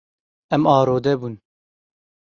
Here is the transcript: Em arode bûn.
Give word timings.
Em 0.55 0.63
arode 0.75 1.13
bûn. 1.19 1.35